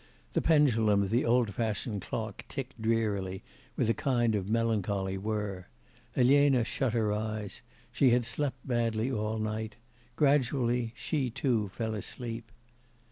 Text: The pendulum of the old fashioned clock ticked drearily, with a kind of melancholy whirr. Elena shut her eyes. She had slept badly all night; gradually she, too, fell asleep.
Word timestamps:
The 0.33 0.41
pendulum 0.41 1.03
of 1.03 1.11
the 1.11 1.25
old 1.25 1.53
fashioned 1.53 2.01
clock 2.01 2.43
ticked 2.49 2.81
drearily, 2.81 3.43
with 3.75 3.87
a 3.87 3.93
kind 3.93 4.33
of 4.33 4.49
melancholy 4.49 5.15
whirr. 5.15 5.67
Elena 6.17 6.63
shut 6.63 6.93
her 6.93 7.13
eyes. 7.13 7.61
She 7.91 8.09
had 8.09 8.25
slept 8.25 8.67
badly 8.67 9.11
all 9.11 9.37
night; 9.37 9.75
gradually 10.15 10.91
she, 10.95 11.29
too, 11.29 11.69
fell 11.69 11.93
asleep. 11.93 12.51